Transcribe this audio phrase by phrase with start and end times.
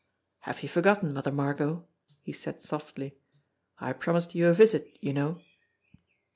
[0.39, 1.85] "Have you forgotten, Mother Margot?"
[2.23, 3.19] he said softly.
[3.77, 5.41] "I promised you a visit, you know."